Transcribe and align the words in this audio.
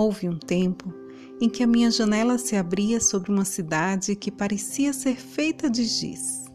Houve 0.00 0.30
um 0.30 0.38
tempo 0.38 0.90
em 1.42 1.46
que 1.46 1.62
a 1.62 1.66
minha 1.66 1.90
janela 1.90 2.38
se 2.38 2.56
abria 2.56 2.98
sobre 3.02 3.30
uma 3.30 3.44
cidade 3.44 4.16
que 4.16 4.30
parecia 4.30 4.94
ser 4.94 5.16
feita 5.16 5.68
de 5.68 5.84
giz. 5.84 6.46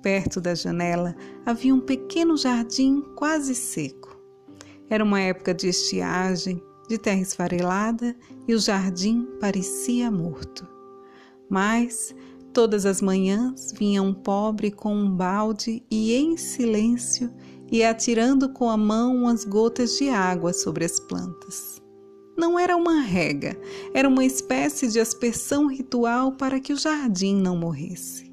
Perto 0.00 0.40
da 0.40 0.54
janela 0.54 1.14
havia 1.44 1.74
um 1.74 1.80
pequeno 1.80 2.38
jardim 2.38 3.02
quase 3.16 3.54
seco. 3.54 4.18
Era 4.88 5.04
uma 5.04 5.20
época 5.20 5.52
de 5.52 5.68
estiagem, 5.68 6.58
de 6.88 6.96
terra 6.96 7.20
esfarelada 7.20 8.16
e 8.48 8.54
o 8.54 8.58
jardim 8.58 9.28
parecia 9.38 10.10
morto. 10.10 10.66
Mas 11.50 12.14
todas 12.54 12.86
as 12.86 13.02
manhãs 13.02 13.72
vinha 13.72 14.02
um 14.02 14.14
pobre 14.14 14.70
com 14.70 14.96
um 14.96 15.14
balde 15.14 15.84
e 15.90 16.14
em 16.14 16.38
silêncio 16.38 17.30
ia 17.70 17.90
atirando 17.90 18.48
com 18.54 18.70
a 18.70 18.76
mão 18.78 19.14
umas 19.14 19.44
gotas 19.44 19.98
de 19.98 20.08
água 20.08 20.54
sobre 20.54 20.86
as 20.86 20.98
plantas. 20.98 21.83
Não 22.36 22.58
era 22.58 22.76
uma 22.76 23.00
rega, 23.00 23.56
era 23.92 24.08
uma 24.08 24.24
espécie 24.24 24.88
de 24.88 24.98
aspersão 24.98 25.68
ritual 25.68 26.32
para 26.32 26.58
que 26.58 26.72
o 26.72 26.76
jardim 26.76 27.36
não 27.36 27.56
morresse. 27.56 28.32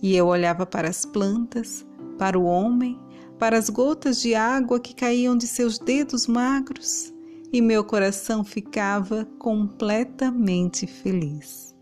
E 0.00 0.14
eu 0.14 0.26
olhava 0.26 0.64
para 0.64 0.88
as 0.88 1.04
plantas, 1.04 1.84
para 2.16 2.38
o 2.38 2.44
homem, 2.44 2.98
para 3.38 3.58
as 3.58 3.68
gotas 3.68 4.20
de 4.20 4.34
água 4.34 4.78
que 4.78 4.94
caíam 4.94 5.36
de 5.36 5.46
seus 5.46 5.78
dedos 5.78 6.26
magros, 6.26 7.12
e 7.52 7.60
meu 7.60 7.82
coração 7.82 8.44
ficava 8.44 9.24
completamente 9.38 10.86
feliz. 10.86 11.74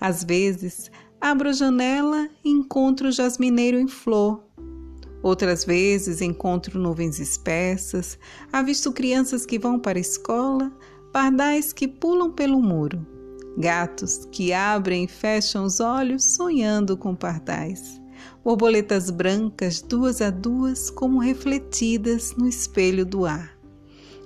Às 0.00 0.22
vezes, 0.22 0.90
abro 1.20 1.48
a 1.48 1.52
janela 1.52 2.28
e 2.44 2.50
encontro 2.50 3.08
o 3.08 3.12
jasmineiro 3.12 3.78
em 3.78 3.88
flor, 3.88 4.44
Outras 5.24 5.64
vezes 5.64 6.20
encontro 6.20 6.78
nuvens 6.78 7.18
espessas, 7.18 8.18
avisto 8.52 8.92
crianças 8.92 9.46
que 9.46 9.58
vão 9.58 9.78
para 9.78 9.98
a 9.98 10.00
escola, 10.00 10.70
pardais 11.10 11.72
que 11.72 11.88
pulam 11.88 12.30
pelo 12.30 12.60
muro, 12.60 13.06
gatos 13.56 14.28
que 14.30 14.52
abrem 14.52 15.04
e 15.04 15.08
fecham 15.08 15.64
os 15.64 15.80
olhos 15.80 16.22
sonhando 16.22 16.94
com 16.94 17.14
pardais, 17.14 17.98
borboletas 18.44 19.08
brancas 19.08 19.80
duas 19.80 20.20
a 20.20 20.28
duas 20.28 20.90
como 20.90 21.20
refletidas 21.20 22.36
no 22.36 22.46
espelho 22.46 23.06
do 23.06 23.24
ar, 23.24 23.58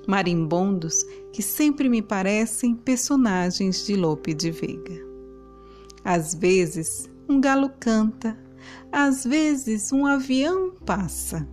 marimbondos 0.04 1.04
que 1.32 1.44
sempre 1.44 1.88
me 1.88 2.02
parecem 2.02 2.74
personagens 2.74 3.86
de 3.86 3.94
Lope 3.94 4.34
de 4.34 4.50
Veiga. 4.50 5.00
Às 6.02 6.34
vezes, 6.34 7.08
um 7.28 7.40
galo 7.40 7.70
canta, 7.78 8.36
às 8.90 9.24
vezes, 9.24 9.92
um 9.92 10.06
avião 10.06 10.72
passa. 10.84 11.46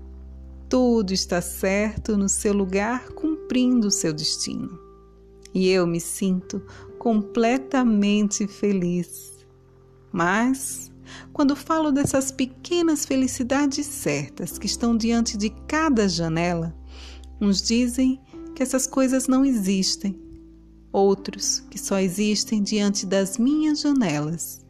Tudo 0.69 1.13
está 1.13 1.41
certo 1.41 2.17
no 2.17 2.27
seu 2.27 2.53
lugar, 2.53 3.09
cumprindo 3.09 3.87
o 3.87 3.91
seu 3.91 4.13
destino. 4.13 4.79
E 5.53 5.69
eu 5.69 5.85
me 5.85 5.99
sinto 5.99 6.61
completamente 6.97 8.47
feliz. 8.47 9.45
Mas, 10.11 10.91
quando 11.31 11.55
falo 11.55 11.91
dessas 11.91 12.31
pequenas 12.31 13.05
felicidades 13.05 13.85
certas 13.85 14.57
que 14.57 14.65
estão 14.65 14.97
diante 14.97 15.37
de 15.37 15.49
cada 15.67 16.09
janela, 16.09 16.75
uns 17.39 17.61
dizem 17.61 18.19
que 18.55 18.63
essas 18.63 18.87
coisas 18.87 19.27
não 19.27 19.45
existem, 19.45 20.19
outros 20.91 21.59
que 21.69 21.77
só 21.77 21.99
existem 21.99 22.63
diante 22.63 23.05
das 23.05 23.37
minhas 23.37 23.81
janelas 23.81 24.64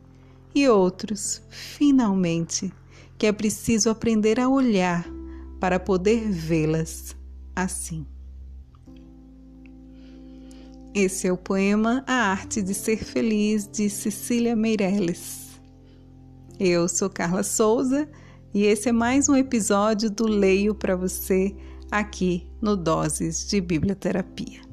e 0.55 0.69
outros, 0.69 1.41
finalmente, 1.49 2.71
que 3.17 3.27
é 3.27 3.31
preciso 3.33 3.89
aprender 3.89 4.39
a 4.39 4.47
olhar 4.47 5.05
para 5.59 5.79
poder 5.79 6.31
vê-las 6.31 7.15
assim. 7.53 8.05
Esse 10.93 11.27
é 11.27 11.33
o 11.33 11.37
poema 11.37 12.05
A 12.07 12.31
Arte 12.31 12.61
de 12.61 12.73
Ser 12.73 13.03
Feliz 13.03 13.67
de 13.67 13.89
Cecília 13.89 14.55
Meirelles. 14.55 15.59
Eu 16.57 16.87
sou 16.87 17.09
Carla 17.09 17.43
Souza 17.43 18.07
e 18.53 18.63
esse 18.63 18.87
é 18.87 18.91
mais 18.93 19.27
um 19.27 19.35
episódio 19.35 20.09
do 20.09 20.25
Leio 20.25 20.73
para 20.73 20.95
você 20.95 21.53
aqui 21.91 22.47
no 22.61 22.77
Doses 22.77 23.45
de 23.45 23.59
Biblioterapia. 23.59 24.64